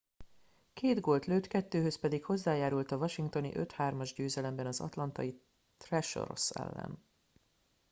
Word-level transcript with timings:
két 0.73 0.99
gólt 1.01 1.25
lőtt 1.25 1.47
kettőhöz 1.47 1.99
pedig 1.99 2.25
hozzájárult 2.25 2.91
a 2.91 2.97
washingtoni 2.97 3.51
5-3-as 3.53 4.11
győzelemben 4.15 4.65
az 4.65 4.79
atlantai 4.79 5.41
thrashers 5.77 6.49
ellen 6.49 6.99